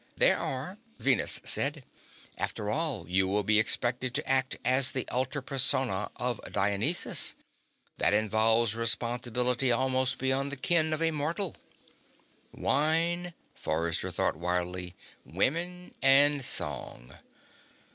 [0.17, 1.85] "There are," Venus said.
[2.39, 7.35] "After all, you will be expected to act as the alter persona of Dionysus.
[7.99, 11.55] That involves responsibilities almost beyond the ken of a mortal."
[12.51, 17.13] Wine, Forrester thought wildly, women and song.